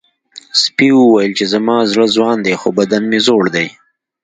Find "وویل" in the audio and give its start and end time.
0.95-1.31